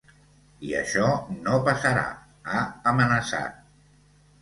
[0.69, 2.07] I això no passarà,
[2.59, 2.65] ha
[2.95, 3.65] amenaçat.